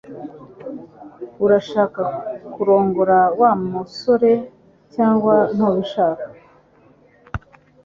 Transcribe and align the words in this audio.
Urashaka 1.45 2.03
kurongora 2.53 3.17
Wa 3.39 3.51
musore 3.71 4.31
cyangwa 4.93 5.35
ntubishaka? 5.55 6.27